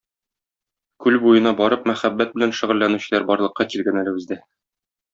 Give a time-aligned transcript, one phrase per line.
[1.05, 4.43] Күл буена барып мәхәббәт белән шөгыльләнүчеләр барлыкка килгән әле бездә.